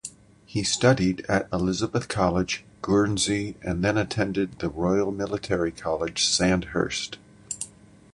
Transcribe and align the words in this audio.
He 0.47 0.63
studied 0.63 1.23
at 1.29 1.47
Elizabeth 1.53 2.07
College, 2.07 2.65
Guernsey, 2.81 3.55
and 3.61 3.83
then 3.83 3.99
attended 3.99 4.57
the 4.57 4.67
Royal 4.67 5.11
Military 5.11 5.69
College, 5.71 6.23
Sandhurst. 6.23 7.19